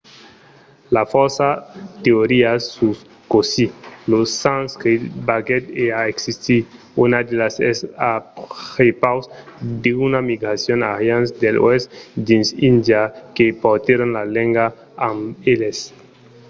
i 0.95 0.95
a 1.01 1.03
fòrça 1.13 1.47
teorias 2.03 2.61
sus 2.75 2.97
cossí 3.33 3.65
lo 4.11 4.19
sanscrit 4.41 5.01
venguèt 5.27 5.63
a 5.99 6.01
existir. 6.13 6.61
una 7.03 7.19
d'elas 7.27 7.55
es 7.71 7.79
a 8.11 8.13
prepaus 8.73 9.25
d'una 9.83 10.19
migracion 10.31 10.77
d'arians 10.83 11.27
de 11.41 11.49
l'oèst 11.57 11.87
dins 12.27 12.47
índia 12.71 13.01
que 13.35 13.45
portèron 13.63 14.09
lor 14.15 14.27
lenga 14.35 14.65
amb 15.09 15.19
eles 15.53 15.79